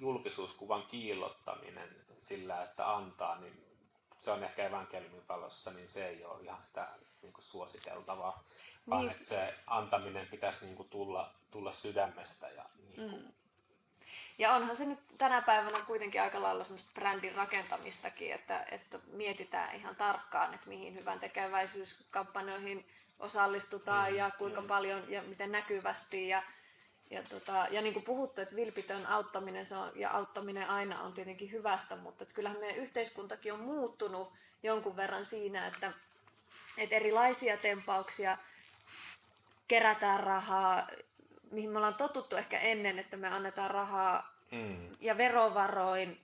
julkisuuskuvan 0.00 0.82
kiillottaminen 0.82 1.96
sillä, 2.18 2.62
että 2.62 2.94
antaa, 2.94 3.38
niin 3.38 3.64
se 4.18 4.30
on 4.30 4.44
ehkä 4.44 4.66
evankeliumin 4.66 5.28
valossa, 5.28 5.70
niin 5.70 5.88
se 5.88 6.08
ei 6.08 6.24
ole 6.24 6.42
ihan 6.42 6.64
sitä 6.64 6.88
niin 7.22 7.32
kuin 7.32 7.44
suositeltavaa, 7.44 8.44
vaan 8.90 9.00
niin. 9.00 9.10
että 9.10 9.24
se 9.24 9.54
antaminen 9.66 10.26
pitäisi 10.26 10.64
niin 10.64 10.76
kuin 10.76 10.88
tulla, 10.88 11.34
tulla 11.50 11.72
sydämestä 11.72 12.48
ja 12.48 12.64
niin 12.78 13.10
kuin, 13.10 13.22
mm 13.22 13.32
ja 14.38 14.54
onhan 14.54 14.76
se 14.76 14.84
nyt 14.84 14.98
tänä 15.18 15.42
päivänä 15.42 15.78
kuitenkin 15.86 16.22
aika 16.22 16.42
lailla 16.42 16.64
semmoista 16.64 16.90
brändin 16.94 17.34
rakentamistakin, 17.34 18.32
että, 18.32 18.66
että 18.70 18.98
mietitään 19.12 19.74
ihan 19.74 19.96
tarkkaan, 19.96 20.54
että 20.54 20.68
mihin 20.68 20.94
hyvän 20.94 21.20
tekeväisyyskampanjoihin 21.20 22.86
osallistutaan 23.18 24.10
mm, 24.10 24.16
ja 24.16 24.30
kuinka 24.38 24.60
mm. 24.60 24.66
paljon 24.66 25.12
ja 25.12 25.22
miten 25.22 25.52
näkyvästi. 25.52 26.28
Ja, 26.28 26.42
ja, 27.10 27.22
tota, 27.22 27.66
ja 27.70 27.82
niin 27.82 27.92
kuin 27.92 28.04
puhuttu, 28.04 28.40
että 28.40 28.56
vilpitön 28.56 29.06
auttaminen 29.06 29.64
se 29.64 29.76
on, 29.76 29.92
ja 29.94 30.10
auttaminen 30.10 30.68
aina 30.68 31.02
on 31.02 31.12
tietenkin 31.12 31.52
hyvästä, 31.52 31.96
mutta 31.96 32.24
että 32.24 32.34
kyllähän 32.34 32.60
meidän 32.60 32.76
yhteiskuntakin 32.76 33.52
on 33.52 33.60
muuttunut 33.60 34.32
jonkun 34.62 34.96
verran 34.96 35.24
siinä, 35.24 35.66
että, 35.66 35.92
että 36.78 36.96
erilaisia 36.96 37.56
tempauksia 37.56 38.38
kerätään 39.68 40.20
rahaa 40.20 40.88
mihin 41.56 41.70
me 41.70 41.78
ollaan 41.78 41.96
totuttu 41.96 42.36
ehkä 42.36 42.58
ennen, 42.58 42.98
että 42.98 43.16
me 43.16 43.28
annetaan 43.28 43.70
rahaa 43.70 44.34
mm. 44.50 44.96
ja 45.00 45.16
verovaroin 45.16 46.20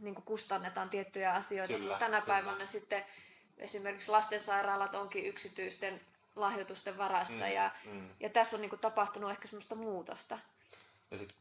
niin 0.00 0.14
kustannetaan 0.14 0.90
tiettyjä 0.90 1.34
asioita, 1.34 1.74
kyllä, 1.74 1.88
mutta 1.88 1.98
tänä 1.98 2.20
kyllä. 2.20 2.34
päivänä 2.34 2.66
sitten 2.66 3.04
esimerkiksi 3.58 4.10
lastensairaalat 4.10 4.94
onkin 4.94 5.26
yksityisten 5.26 6.00
lahjoitusten 6.36 6.98
varassa 6.98 7.44
mm, 7.44 7.52
ja, 7.52 7.70
mm. 7.84 8.10
ja 8.20 8.30
tässä 8.30 8.56
on 8.56 8.60
niin 8.60 8.70
kuin 8.70 8.80
tapahtunut 8.80 9.30
ehkä 9.30 9.48
semmoista 9.48 9.74
muutosta. 9.74 10.38
Ja 11.10 11.16
sitten 11.16 11.38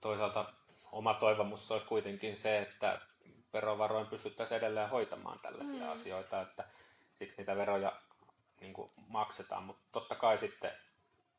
toisaalta 0.00 0.52
oma 0.92 1.14
toivomus 1.14 1.70
olisi 1.70 1.86
kuitenkin 1.86 2.36
se, 2.36 2.58
että 2.58 3.00
verovaroin 3.52 4.06
pystyttäisiin 4.06 4.58
edelleen 4.58 4.90
hoitamaan 4.90 5.38
tällaisia 5.38 5.84
mm. 5.84 5.92
asioita, 5.92 6.40
että 6.42 6.64
siksi 7.14 7.36
niitä 7.36 7.56
veroja 7.56 7.92
niin 8.60 8.72
kuin 8.72 8.90
maksetaan, 9.08 9.62
mutta 9.62 9.82
totta 9.92 10.14
kai 10.14 10.38
sitten 10.38 10.72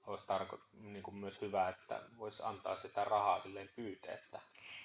olisi 0.07 0.25
tarko- 0.27 0.59
niin 0.73 1.03
kuin 1.03 1.15
myös 1.15 1.41
hyvä, 1.41 1.69
että 1.69 2.01
voisi 2.17 2.43
antaa 2.45 2.75
sitä 2.75 3.03
rahaa 3.03 3.39
silleen 3.39 3.69
pyyteettä, 3.75 4.39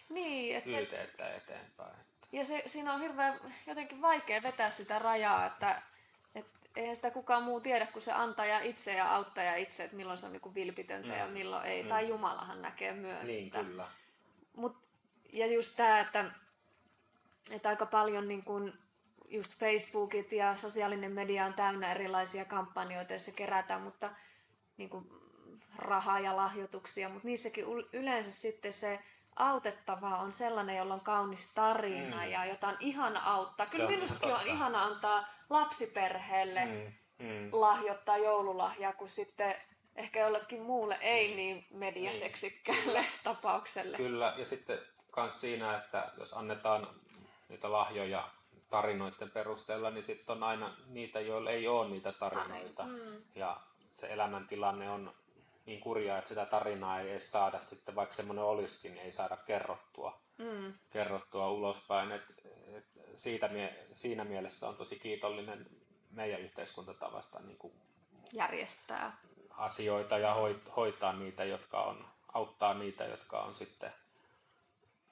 niin, 0.08 0.56
että 0.56 0.70
pyyteettä 0.70 1.24
se, 1.24 1.36
eteenpäin. 1.36 1.96
Ja 2.32 2.44
se, 2.44 2.62
siinä 2.66 2.94
on 2.94 3.00
hirveän 3.00 3.40
jotenkin 3.66 4.02
vaikea 4.02 4.42
vetää 4.42 4.70
sitä 4.70 4.98
rajaa, 4.98 5.46
että 5.46 5.82
et 6.34 6.46
eihän 6.76 6.96
sitä 6.96 7.10
kukaan 7.10 7.42
muu 7.42 7.60
tiedä 7.60 7.86
kuin 7.86 8.02
se 8.02 8.12
antaja 8.12 8.60
itse 8.60 8.92
ja 8.92 9.14
auttaja 9.14 9.56
itse, 9.56 9.84
että 9.84 9.96
milloin 9.96 10.18
se 10.18 10.26
on 10.26 10.32
niin 10.32 10.54
vilpitöntä 10.54 11.12
mm. 11.12 11.18
ja 11.18 11.26
milloin 11.26 11.66
ei. 11.66 11.82
Mm. 11.82 11.88
Tai 11.88 12.08
Jumalahan 12.08 12.62
näkee 12.62 12.92
myös. 12.92 13.26
Niin, 13.26 13.46
että, 13.46 13.64
kyllä. 13.64 13.88
Mut, 14.56 14.76
ja 15.32 15.46
just 15.46 15.76
tämä, 15.76 16.00
että, 16.00 16.30
että 17.50 17.68
aika 17.68 17.86
paljon 17.86 18.28
niin 18.28 18.44
kuin 18.44 18.72
just 19.28 19.54
Facebookit 19.54 20.32
ja 20.32 20.56
sosiaalinen 20.56 21.12
media 21.12 21.44
on 21.44 21.54
täynnä 21.54 21.92
erilaisia 21.92 22.44
kampanjoita, 22.44 23.12
joissa 23.12 23.32
kerätään, 23.32 23.82
mutta 23.82 24.10
niin 24.78 24.90
kuin 24.90 25.10
rahaa 25.76 26.20
ja 26.20 26.36
lahjoituksia, 26.36 27.08
mutta 27.08 27.28
niissäkin 27.28 27.64
yleensä 27.92 28.30
sitten 28.30 28.72
se 28.72 28.98
autettava 29.36 30.18
on 30.18 30.32
sellainen, 30.32 30.76
jolla 30.76 30.94
on 30.94 31.00
kaunis 31.00 31.54
tarina 31.54 32.16
mm. 32.16 32.30
ja 32.30 32.44
jota 32.44 32.68
on 32.68 32.76
ihana 32.80 33.20
auttaa. 33.24 33.66
Se 33.66 33.72
Kyllä 33.72 33.84
on 33.84 33.92
minustakin 33.92 34.34
on 34.34 34.46
ihana 34.46 34.84
antaa 34.84 35.26
lapsiperheelle 35.50 36.64
mm. 36.64 36.92
Mm. 37.26 37.48
lahjoittaa 37.52 38.16
joululahjaa, 38.16 38.92
kun 38.92 39.08
sitten 39.08 39.54
ehkä 39.96 40.20
jollekin 40.20 40.62
muulle 40.62 40.98
ei 41.00 41.28
mm. 41.30 41.36
niin 41.36 41.66
mediaseksikkäälle 41.70 43.00
niin. 43.00 43.12
tapaukselle. 43.24 43.96
Kyllä, 43.96 44.34
ja 44.36 44.44
sitten 44.44 44.78
myös 45.16 45.40
siinä, 45.40 45.76
että 45.76 46.12
jos 46.18 46.32
annetaan 46.34 46.88
niitä 47.48 47.72
lahjoja 47.72 48.30
tarinoiden 48.70 49.30
perusteella, 49.30 49.90
niin 49.90 50.04
sitten 50.04 50.36
on 50.36 50.42
aina 50.42 50.76
niitä, 50.86 51.20
joilla 51.20 51.50
ei 51.50 51.68
ole 51.68 51.88
niitä 51.88 52.12
tarinoita. 52.12 52.82
Mm. 52.84 53.22
Ja 53.34 53.60
se 53.98 54.06
elämäntilanne 54.06 54.90
on 54.90 55.14
niin 55.66 55.80
kurjaa, 55.80 56.18
että 56.18 56.28
sitä 56.28 56.46
tarinaa 56.46 57.00
ei 57.00 57.10
edes 57.10 57.32
saada 57.32 57.60
sitten, 57.60 57.94
vaikka 57.94 58.14
semmoinen 58.14 58.44
olisikin, 58.44 58.94
niin 58.94 59.04
ei 59.04 59.12
saada 59.12 59.36
kerrottua, 59.36 60.20
mm. 60.38 60.74
kerrottua 60.90 61.50
ulospäin. 61.50 62.12
Et, 62.12 62.34
et 62.76 63.02
siitä, 63.14 63.50
siinä 63.92 64.24
mielessä 64.24 64.68
on 64.68 64.76
tosi 64.76 64.98
kiitollinen 64.98 65.66
meidän 66.10 66.40
yhteiskuntatavasta 66.40 67.40
niin 67.40 67.58
kuin 67.58 67.72
järjestää 68.32 69.18
asioita 69.50 70.18
ja 70.18 70.36
hoitaa 70.76 71.12
niitä, 71.12 71.44
jotka 71.44 71.82
on, 71.82 72.08
auttaa 72.32 72.74
niitä, 72.74 73.04
jotka 73.04 73.40
on 73.40 73.54
sitten 73.54 73.92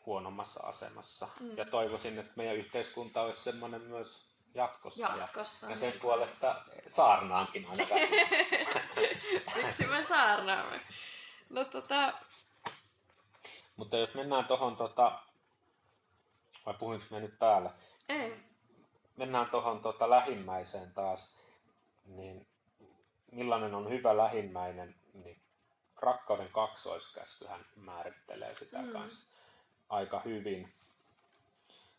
huonommassa 0.07 0.67
asemassa. 0.67 1.29
Mm. 1.41 1.57
Ja 1.57 1.65
toivoisin, 1.65 2.19
että 2.19 2.33
meidän 2.37 2.57
yhteiskunta 2.57 3.23
olisi 3.23 3.41
semmoinen 3.41 3.83
myös 3.83 4.36
jatkossa. 4.55 5.13
jatkossa 5.19 5.67
ja, 5.67 5.71
ja 5.71 5.77
sen 5.77 5.91
niin. 5.91 6.01
puolesta 6.01 6.63
saarnaankin 6.87 7.67
aina 7.69 7.85
Siksi 9.55 9.87
me 9.87 10.03
saarnaamme. 10.03 10.81
No 11.51 11.65
tota... 11.65 12.13
Mutta 13.77 13.97
jos 13.97 14.15
mennään 14.15 14.45
tuohon, 14.45 14.77
tota... 14.77 15.21
vai 16.67 16.75
puhuinko 16.75 17.07
me 17.11 17.21
nyt 17.21 17.39
päällä? 17.39 17.71
Ei. 18.09 18.37
Mennään 19.17 19.51
tuohon 19.51 19.83
tota, 19.83 20.11
lähimmäiseen 20.11 20.93
taas, 20.93 21.41
niin 22.07 22.47
millainen 23.33 23.75
on 23.75 23.91
hyvä 23.91 24.17
lähimmäinen, 24.17 24.95
niin 25.15 25.41
rakkauden 25.97 26.53
kaksoiskäskyhän 26.53 27.67
määrittelee 27.77 28.55
sitä 28.55 28.79
mm. 28.83 28.93
kanssa 28.93 29.37
aika 29.89 30.21
hyvin. 30.25 30.73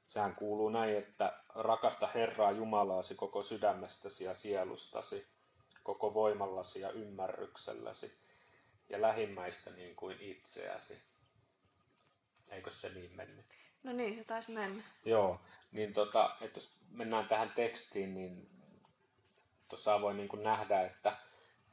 Sehän 0.08 0.36
kuuluu 0.36 0.70
näin, 0.70 0.98
että 0.98 1.40
rakasta 1.56 2.08
Herraa 2.08 2.52
Jumalaasi 2.52 3.16
koko 3.16 3.44
sydämestäsi 3.44 4.24
ja 4.24 4.34
sielustasi, 4.34 5.28
koko 5.84 6.14
voimallasi 6.14 6.80
ja 6.80 6.92
ymmärrykselläsi, 6.92 8.18
ja 8.90 9.02
lähimmäistä 9.02 9.72
niin 9.72 9.96
kuin 9.96 10.18
itseäsi. 10.20 11.02
Eikö 12.52 12.70
se 12.70 12.90
niin 12.90 13.16
mennyt? 13.16 13.46
No 13.84 13.94
niin, 13.94 14.16
se 14.16 14.24
taisi 14.24 14.52
mennä. 14.52 14.84
Joo, 15.06 15.42
niin 15.72 15.94
tota, 15.94 16.36
että 16.42 16.58
jos 16.58 16.72
mennään 16.90 17.28
tähän 17.28 17.52
tekstiin, 17.52 18.14
niin 18.14 18.50
tuossa 19.68 20.02
voi 20.02 20.14
niin 20.14 20.30
kuin 20.30 20.44
nähdä, 20.44 20.82
että, 20.82 21.18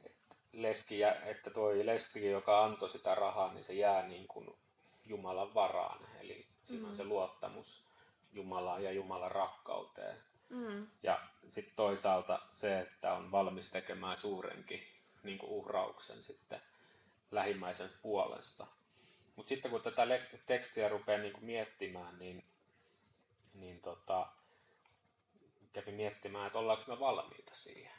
että, 0.03 0.35
leski, 0.53 1.03
että 1.03 1.49
tuo 1.49 1.69
leski, 1.83 2.29
joka 2.29 2.63
antoi 2.63 2.89
sitä 2.89 3.15
rahaa, 3.15 3.53
niin 3.53 3.63
se 3.63 3.73
jää 3.73 4.07
niin 4.07 4.27
kuin 4.27 4.57
Jumalan 5.05 5.53
varaan. 5.53 6.07
Eli 6.19 6.47
siinä 6.61 6.83
mm. 6.83 6.89
on 6.89 6.95
se 6.95 7.03
luottamus 7.03 7.85
Jumalaan 8.35 8.83
ja 8.83 8.91
Jumalan 8.91 9.31
rakkauteen. 9.31 10.17
Mm. 10.49 10.87
Ja 11.03 11.27
sitten 11.47 11.75
toisaalta 11.75 12.41
se, 12.51 12.79
että 12.79 13.13
on 13.13 13.31
valmis 13.31 13.71
tekemään 13.71 14.17
suurenkin 14.17 14.87
niin 15.23 15.37
kuin 15.37 15.49
uhrauksen 15.49 16.23
sitten 16.23 16.61
lähimmäisen 17.31 17.89
puolesta. 18.01 18.67
Mutta 19.35 19.49
sitten 19.49 19.71
kun 19.71 19.81
tätä 19.81 20.07
tekstiä 20.45 20.89
rupeaa 20.89 21.21
niin 21.21 21.33
kuin 21.33 21.45
miettimään, 21.45 22.19
niin, 22.19 22.43
niin 23.53 23.81
tota, 23.81 24.27
kävi 25.73 25.91
miettimään, 25.91 26.47
että 26.47 26.59
ollaanko 26.59 26.83
me 26.87 26.99
valmiita 26.99 27.55
siihen. 27.55 27.95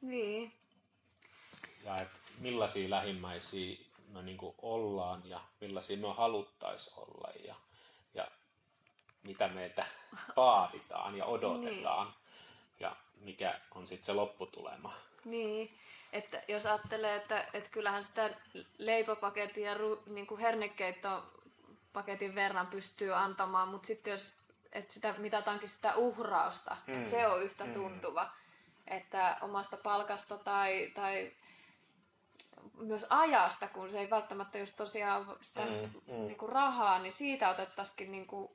Niin. 0.00 0.52
Ja 1.84 1.96
että 1.96 2.18
millaisia 2.38 2.90
lähimmäisiä 2.90 3.76
me 4.08 4.22
niin 4.22 4.36
kuin 4.36 4.54
ollaan 4.62 5.22
ja 5.24 5.40
millaisia 5.60 5.96
me 5.96 6.12
haluttaisiin 6.12 6.98
olla. 6.98 7.28
Ja 7.44 7.54
mitä 9.24 9.48
meiltä 9.48 9.86
vaaditaan 10.36 11.16
ja 11.16 11.24
odotetaan. 11.24 12.06
Niin. 12.06 12.16
Ja 12.80 12.96
mikä 13.20 13.60
on 13.74 13.86
sitten 13.86 14.04
se 14.04 14.12
lopputulema. 14.12 14.92
Niin, 15.24 15.70
että 16.12 16.42
jos 16.48 16.66
ajattelee, 16.66 17.16
että, 17.16 17.46
että 17.52 17.70
kyllähän 17.70 18.02
sitä 18.02 18.30
leipopaketin 18.78 19.64
ja 19.64 19.74
ru, 19.74 20.02
niin 20.06 20.26
kuin 20.26 20.40
hernekeittopaketin 20.40 22.34
verran 22.34 22.66
pystyy 22.66 23.14
antamaan, 23.14 23.68
mutta 23.68 23.86
sitten 23.86 24.10
jos 24.10 24.44
että 24.74 24.92
sitä 24.92 25.14
mitataankin 25.18 25.68
sitä 25.68 25.94
uhrausta, 25.94 26.76
mm. 26.86 26.98
että 26.98 27.10
se 27.10 27.26
on 27.26 27.42
yhtä 27.42 27.64
mm. 27.64 27.72
tuntuva, 27.72 28.24
mm. 28.24 28.30
että 28.96 29.36
omasta 29.40 29.76
palkasta 29.76 30.38
tai, 30.38 30.90
tai 30.94 31.32
myös 32.78 33.06
ajasta, 33.10 33.68
kun 33.68 33.90
se 33.90 34.00
ei 34.00 34.10
välttämättä 34.10 34.58
just 34.58 34.76
tosiaan 34.76 35.36
sitä 35.40 35.60
mm, 35.60 36.14
mm. 36.14 36.26
Niin 36.26 36.38
kuin 36.38 36.52
rahaa, 36.52 36.98
niin 36.98 37.12
siitä 37.12 37.50
otettaisiin 37.50 38.12
niin 38.12 38.26
kuin 38.26 38.50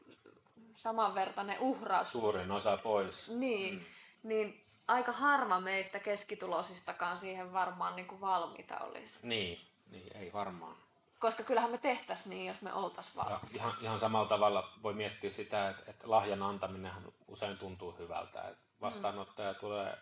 samanvertainen 0.79 1.59
uhraus. 1.59 2.07
Suurin 2.07 2.51
osa 2.51 2.77
pois. 2.77 3.29
Niin, 3.29 3.73
mm. 3.73 3.85
niin 4.23 4.65
aika 4.87 5.11
harva 5.11 5.59
meistä 5.59 5.99
keskitulosistakaan 5.99 7.17
siihen 7.17 7.53
varmaan 7.53 7.95
niin 7.95 8.07
kuin 8.07 8.21
valmiita 8.21 8.79
olisi. 8.79 9.19
Niin, 9.27 9.59
niin, 9.91 10.17
ei 10.17 10.33
varmaan. 10.33 10.75
Koska 11.19 11.43
kyllähän 11.43 11.71
me 11.71 11.77
tehtäisiin 11.77 12.29
niin, 12.29 12.47
jos 12.47 12.61
me 12.61 12.73
oltaisiin 12.73 13.15
valmiita. 13.15 13.47
Ihan, 13.53 13.73
ihan 13.81 13.99
samalla 13.99 14.27
tavalla 14.27 14.73
voi 14.83 14.93
miettiä 14.93 15.29
sitä, 15.29 15.69
että, 15.69 15.83
että 15.87 16.09
lahjan 16.09 16.43
antaminen 16.43 16.93
usein 17.27 17.57
tuntuu 17.57 17.91
hyvältä. 17.91 18.41
Että 18.41 18.63
vastaanottaja 18.81 19.53
mm. 19.53 19.59
tulee 19.59 19.97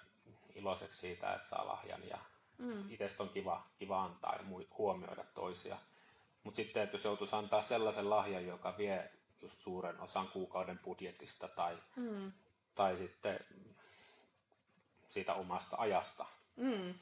iloiseksi 0.56 1.00
siitä, 1.00 1.34
että 1.34 1.48
saa 1.48 1.68
lahjan 1.68 2.08
ja 2.08 2.18
mm. 2.58 2.92
itsestä 2.92 3.24
on 3.24 3.30
kiva, 3.30 3.64
kiva 3.80 4.04
antaa 4.04 4.36
ja 4.36 4.66
huomioida 4.78 5.24
toisia. 5.34 5.78
Mutta 6.44 6.56
sitten, 6.56 6.84
että 6.84 6.96
jos 6.96 7.06
joutuisi 7.06 7.36
antaa 7.36 7.62
sellaisen 7.62 8.10
lahjan, 8.10 8.48
joka 8.48 8.78
vie 8.78 9.12
just 9.42 9.60
suuren 9.60 10.00
osan 10.00 10.28
kuukauden 10.28 10.80
budjetista 10.80 11.48
tai, 11.48 11.78
mm. 11.96 12.32
tai 12.76 12.98
sitten 12.98 13.40
siitä 15.08 15.34
omasta 15.34 15.78
ajasta, 15.80 16.26
mm. 16.56 16.94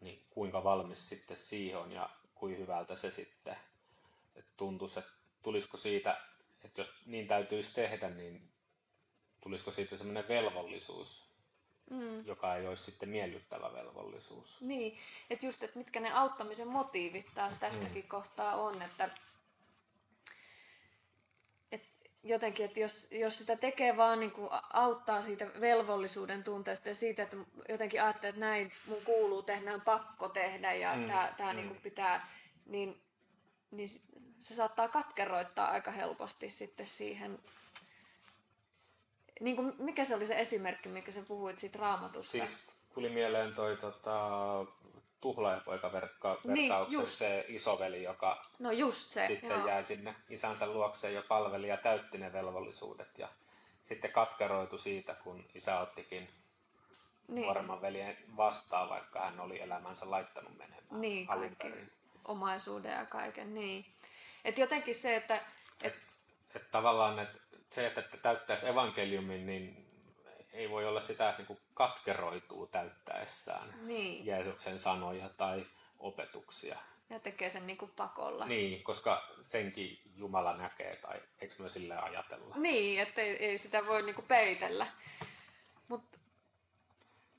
niin 0.00 0.26
kuinka 0.30 0.64
valmis 0.64 1.08
sitten 1.08 1.36
siihen 1.36 1.78
on 1.78 1.92
ja 1.92 2.10
kuin 2.34 2.58
hyvältä 2.58 2.96
se 2.96 3.10
sitten 3.10 3.56
että 4.38 4.52
tuntuisi, 4.56 4.98
että 4.98 5.12
tulisiko 5.42 5.76
siitä, 5.76 6.20
että 6.64 6.80
jos 6.80 6.92
niin 7.06 7.26
täytyisi 7.26 7.74
tehdä, 7.74 8.10
niin 8.10 8.50
tulisiko 9.40 9.70
siitä 9.70 9.96
semmoinen 9.96 10.28
velvollisuus, 10.28 11.24
mm. 11.90 12.26
joka 12.26 12.56
ei 12.56 12.66
olisi 12.66 12.82
sitten 12.82 13.08
miellyttävä 13.08 13.72
velvollisuus. 13.72 14.60
Niin, 14.60 14.98
että 15.30 15.46
just, 15.46 15.62
että 15.62 15.78
mitkä 15.78 16.00
ne 16.00 16.12
auttamisen 16.12 16.68
motiivit 16.68 17.26
taas 17.34 17.58
tässäkin 17.58 18.04
mm. 18.04 18.08
kohtaa 18.08 18.56
on, 18.56 18.82
että 18.82 19.10
jotenkin, 22.28 22.66
että 22.66 22.80
jos, 22.80 23.12
jos 23.12 23.38
sitä 23.38 23.56
tekee 23.56 23.96
vaan 23.96 24.20
niin 24.20 24.30
kuin 24.30 24.48
auttaa 24.72 25.22
siitä 25.22 25.46
velvollisuuden 25.60 26.44
tunteesta 26.44 26.88
ja 26.88 26.94
siitä, 26.94 27.22
että 27.22 27.36
jotenkin 27.68 28.02
ajattelee, 28.02 28.28
että 28.28 28.40
näin 28.40 28.72
mun 28.86 29.02
kuuluu 29.04 29.42
tehdä, 29.42 29.64
näin 29.64 29.80
pakko 29.80 30.28
tehdä 30.28 30.72
ja 30.72 30.96
mm, 30.96 31.06
tämä, 31.06 31.32
tämä 31.36 31.52
mm. 31.52 31.56
niin 31.56 31.68
kuin 31.68 31.80
pitää, 31.80 32.28
niin, 32.66 33.02
niin 33.70 33.88
se 34.38 34.54
saattaa 34.54 34.88
katkeroittaa 34.88 35.70
aika 35.70 35.90
helposti 35.90 36.50
sitten 36.50 36.86
siihen 36.86 37.38
niin 39.40 39.56
kuin, 39.56 39.74
mikä 39.78 40.04
se 40.04 40.14
oli 40.14 40.26
se 40.26 40.40
esimerkki, 40.40 40.88
mikä 40.88 41.12
sä 41.12 41.20
puhuit 41.28 41.58
siitä 41.58 41.78
raamatusta? 41.78 42.30
Siis 42.30 42.66
tuli 42.94 43.08
mieleen 43.08 43.54
toi 43.54 43.76
tota, 43.76 44.20
tuhlaajapoika-verkkauksessa 45.20 46.52
niin, 46.52 47.06
se 47.06 47.44
isoveli, 47.48 48.02
joka 48.02 48.42
no 48.58 48.70
just 48.70 49.08
se, 49.08 49.26
sitten 49.26 49.50
joo. 49.50 49.66
jäi 49.66 49.84
sinne 49.84 50.16
isänsä 50.30 50.66
luokseen 50.66 51.14
ja 51.14 51.22
palveli 51.28 51.68
ja 51.68 51.76
täytti 51.76 52.18
ne 52.18 52.32
velvollisuudet. 52.32 53.18
Ja 53.18 53.28
sitten 53.82 54.12
katkeroitu 54.12 54.78
siitä, 54.78 55.14
kun 55.14 55.44
isä 55.54 55.80
ottikin 55.80 56.28
niin. 57.28 57.44
nuoremman 57.44 57.82
veljen 57.82 58.16
vastaan, 58.36 58.88
vaikka 58.88 59.20
hän 59.20 59.40
oli 59.40 59.60
elämänsä 59.60 60.10
laittanut 60.10 60.58
menemään 60.58 61.00
Niin, 61.00 61.26
kaikki 61.26 61.72
omaisuuden 62.24 62.92
ja 62.92 63.06
kaiken, 63.06 63.54
niin. 63.54 63.86
Et 64.44 64.58
jotenkin 64.58 64.94
se, 64.94 65.16
että... 65.16 65.36
Et, 65.36 65.42
et, 65.82 65.94
et 66.54 66.70
tavallaan, 66.70 67.18
että 67.18 67.38
se, 67.70 67.86
että 67.86 68.02
täyttäisi 68.22 68.68
evankeliumin, 68.68 69.46
niin 69.46 69.87
ei 70.58 70.70
voi 70.70 70.84
olla 70.84 71.00
sitä, 71.00 71.30
että 71.30 71.42
niin 71.42 71.58
katkeroituu 71.74 72.66
täyttäessään 72.66 73.74
niin. 73.86 74.26
Jeesuksen 74.26 74.78
sanoja 74.78 75.28
tai 75.28 75.66
opetuksia. 75.98 76.78
Ja 77.10 77.20
tekee 77.20 77.50
sen 77.50 77.66
niin 77.66 77.76
kuin 77.76 77.90
pakolla. 77.96 78.46
Niin, 78.46 78.82
koska 78.82 79.28
senkin 79.40 80.00
Jumala 80.16 80.56
näkee, 80.56 80.96
tai 80.96 81.20
eikö 81.40 81.54
me 81.58 81.68
sille 81.68 81.96
ajatella? 81.96 82.54
Niin, 82.56 83.00
että 83.00 83.20
ei, 83.20 83.44
ei 83.44 83.58
sitä 83.58 83.86
voi 83.86 84.02
niin 84.02 84.14
kuin 84.14 84.26
peitellä. 84.26 84.86
Mutta 85.88 86.18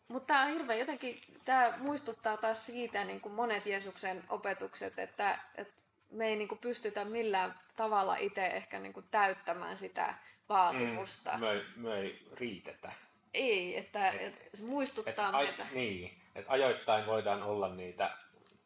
mut 0.08 0.28
tämä 0.28 0.42
on 0.42 0.50
hirveän 0.50 0.80
jotenkin, 0.80 1.22
tämä 1.46 1.78
muistuttaa 1.78 2.38
taas 2.38 2.66
siitä 2.66 3.06
niin 3.06 3.22
kuin 3.22 3.34
monet 3.34 3.66
Jeesuksen 3.66 4.24
opetukset, 4.30 5.00
että, 5.00 5.40
että 5.58 5.74
me 6.12 6.28
ei 6.28 6.36
niin 6.36 6.48
kuin 6.48 6.60
pystytä 6.60 7.06
millään 7.06 7.60
tavalla 7.76 8.16
itse 8.16 8.46
ehkä 8.46 8.80
niin 8.80 8.94
kuin 8.94 9.06
täyttämään 9.12 9.78
sitä 9.78 10.16
vaatimusta. 10.50 11.34
Mm, 11.34 11.40
me, 11.40 11.52
ei, 11.52 11.64
me 11.76 12.00
ei 12.00 12.28
riitetä. 12.40 12.92
Ei, 13.34 13.78
että, 13.78 14.10
et, 14.10 14.36
et 14.36 14.50
se 14.54 14.64
muistuttaa 14.64 15.42
et, 15.42 15.48
meitä. 15.48 15.66
Niin, 15.74 16.22
että 16.36 16.54
ajoittain 16.54 17.06
voidaan 17.06 17.44
olla 17.44 17.76
niitä 17.76 18.18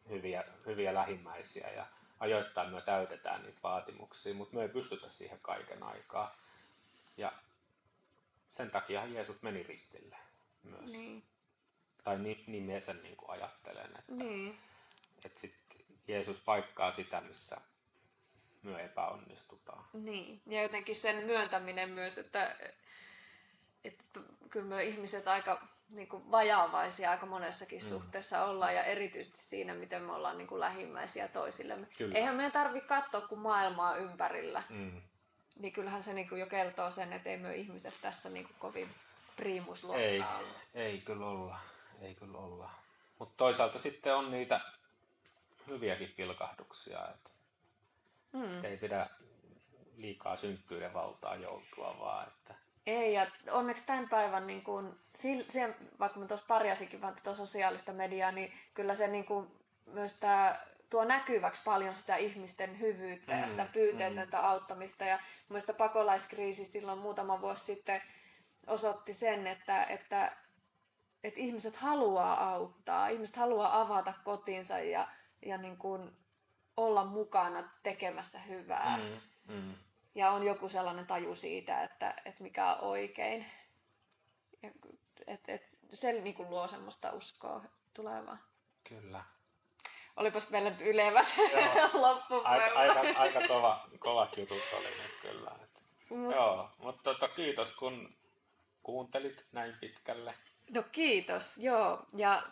hyviä, 0.08 0.44
hyviä 0.66 0.94
lähimmäisiä 0.94 1.70
ja 1.70 1.86
ajoittain 2.20 2.70
me 2.70 2.80
täytetään 2.80 3.42
niitä 3.42 3.60
vaatimuksia, 3.62 4.34
mutta 4.34 4.56
me 4.56 4.62
ei 4.62 4.68
pystytä 4.68 5.08
siihen 5.08 5.38
kaiken 5.42 5.82
aikaa. 5.82 6.36
Ja 7.16 7.32
sen 8.48 8.70
takia 8.70 9.06
Jeesus 9.06 9.42
meni 9.42 9.62
ristille 9.62 10.16
myös. 10.62 10.92
Niin. 10.92 11.24
Tai 12.04 12.18
niin, 12.18 12.44
niin 12.46 12.62
minä 12.62 12.80
sen 12.80 13.02
niin 13.02 13.16
kuin 13.16 13.30
ajattelen, 13.30 13.96
että, 13.98 14.14
niin. 14.14 14.58
että 15.24 15.40
sit 15.40 15.54
Jeesus 16.08 16.40
paikkaa 16.40 16.92
sitä, 16.92 17.20
missä 17.20 17.60
myö 18.62 18.78
epäonnistutaan. 18.78 19.84
Niin, 19.92 20.40
ja 20.46 20.62
jotenkin 20.62 20.96
sen 20.96 21.26
myöntäminen 21.26 21.90
myös, 21.90 22.18
että, 22.18 22.56
että 23.84 24.20
kyllä 24.50 24.66
me 24.66 24.84
ihmiset 24.84 25.28
aika 25.28 25.66
niin 25.90 26.08
kuin 26.08 26.30
vajaavaisia 26.30 27.10
aika 27.10 27.26
monessakin 27.26 27.78
mm. 27.78 27.88
suhteessa 27.88 28.44
ollaan, 28.44 28.74
ja 28.74 28.84
erityisesti 28.84 29.38
siinä, 29.38 29.74
miten 29.74 30.02
me 30.02 30.12
ollaan 30.12 30.38
niin 30.38 30.48
kuin 30.48 30.60
lähimmäisiä 30.60 31.28
toisillemme. 31.28 31.86
Kyllä. 31.98 32.18
Eihän 32.18 32.34
meidän 32.34 32.52
tarvitse 32.52 32.88
katsoa 32.88 33.20
kuin 33.20 33.40
maailmaa 33.40 33.96
ympärillä. 33.96 34.62
Mm. 34.68 35.02
Niin 35.58 35.72
kyllähän 35.72 36.02
se 36.02 36.12
niin 36.12 36.28
kuin 36.28 36.40
jo 36.40 36.46
kertoo 36.46 36.90
sen, 36.90 37.12
että 37.12 37.30
ei 37.30 37.36
me 37.36 37.54
ihmiset 37.54 37.94
tässä 38.02 38.28
niin 38.28 38.46
kuin 38.46 38.56
kovin 38.58 38.88
priimusluokkaa 39.36 40.06
ei, 40.06 40.20
olla. 40.20 40.58
Ei 40.74 41.00
kyllä 41.00 41.26
olla. 41.26 41.58
Ei 42.00 42.14
kyllä 42.14 42.38
olla. 42.38 42.70
Mutta 43.18 43.34
toisaalta 43.36 43.78
sitten 43.78 44.16
on 44.16 44.30
niitä 44.30 44.60
hyviäkin 45.66 46.14
pilkahduksia, 46.16 47.08
että 47.08 47.30
mm. 48.32 48.64
ei 48.64 48.76
pidä 48.76 49.10
liikaa 49.96 50.36
synkkyyden 50.36 50.94
valtaa 50.94 51.36
joutua, 51.36 51.96
vaan 51.98 52.28
että 52.28 52.54
ei, 52.86 53.14
ja 53.14 53.26
onneksi 53.50 53.86
tämän 53.86 54.08
päivän, 54.08 54.46
niin 54.46 54.62
kun, 54.62 54.98
siihen, 55.48 55.76
vaikka 56.00 56.20
mä 56.20 56.26
tuossa 56.26 56.46
parjasikin 56.48 57.00
vaan 57.00 57.14
tätä 57.14 57.34
sosiaalista 57.34 57.92
mediaa, 57.92 58.32
niin 58.32 58.52
kyllä 58.74 58.94
se 58.94 59.08
niin 59.08 59.24
kun, 59.24 59.60
myös 59.86 60.12
tää, 60.20 60.66
tuo 60.90 61.04
näkyväksi 61.04 61.62
paljon 61.64 61.94
sitä 61.94 62.16
ihmisten 62.16 62.80
hyvyyttä 62.80 63.34
mm, 63.34 63.40
ja 63.40 63.48
sitä 63.48 63.66
pyyteetöntä 63.72 64.38
mm. 64.38 64.44
auttamista. 64.44 65.04
Ja 65.04 65.18
mielestäni 65.48 65.78
pakolaiskriisi 65.78 66.64
silloin 66.64 66.98
muutama 66.98 67.40
vuosi 67.40 67.64
sitten 67.64 68.02
osoitti 68.66 69.14
sen, 69.14 69.46
että, 69.46 69.84
että, 69.84 70.36
että 71.24 71.40
ihmiset 71.40 71.76
haluaa 71.76 72.50
auttaa, 72.50 73.08
ihmiset 73.08 73.36
haluaa 73.36 73.80
avata 73.80 74.12
kotinsa 74.24 74.78
ja, 74.78 75.08
ja 75.46 75.58
niin 75.58 75.76
kun, 75.76 76.16
olla 76.76 77.04
mukana 77.04 77.68
tekemässä 77.82 78.38
hyvää. 78.38 78.98
Mm, 78.98 79.54
mm 79.54 79.74
ja 80.14 80.30
on 80.30 80.44
joku 80.44 80.68
sellainen 80.68 81.06
taju 81.06 81.34
siitä, 81.34 81.82
että, 81.82 82.14
että 82.24 82.42
mikä 82.42 82.74
on 82.74 82.80
oikein. 82.80 83.46
Ja, 84.62 84.70
et, 85.26 85.48
et, 85.48 85.78
se 85.92 86.12
niin 86.12 86.34
kuin 86.34 86.50
luo 86.50 86.68
semmoista 86.68 87.12
uskoa 87.12 87.64
tulevaa. 87.94 88.38
Kyllä. 88.88 89.24
Olipas 90.16 90.50
meillä 90.50 90.70
nyt 90.70 90.80
ylevät 90.80 91.26
loppupuolella. 92.02 92.80
Aika, 92.80 93.00
aika, 93.00 93.20
aika 93.20 93.48
kova, 93.48 93.84
kovat 93.98 94.36
jutut 94.36 94.62
oli 94.78 95.02
nyt 95.02 95.20
kyllä. 95.22 95.50
Et, 95.62 95.82
Mut, 96.10 96.34
joo, 96.34 96.70
mutta 96.78 97.02
tota, 97.02 97.28
kiitos 97.28 97.72
kun 97.72 98.14
kuuntelit 98.82 99.46
näin 99.52 99.76
pitkälle. 99.80 100.34
No 100.70 100.82
kiitos, 100.92 101.58
joo. 101.58 102.06
Ja 102.16 102.42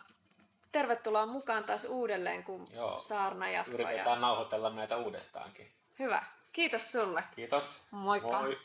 tervetuloa 0.71 1.25
mukaan 1.25 1.63
taas 1.63 1.85
uudelleen, 1.85 2.43
kun 2.43 2.67
joo. 2.73 2.99
saarna 2.99 3.49
jatkaa. 3.49 3.73
Yritetään 3.73 4.17
ja... 4.17 4.21
nauhoitella 4.21 4.69
näitä 4.69 4.97
uudestaankin. 4.97 5.71
Hyvä. 5.99 6.23
Kiitos 6.53 6.91
sulle. 6.91 7.23
Kiitos. 7.35 7.87
Moikka. 7.91 8.41
Moi. 8.41 8.57